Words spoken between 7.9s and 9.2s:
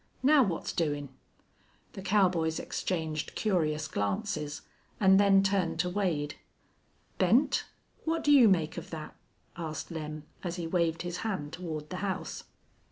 what do you make of thet?"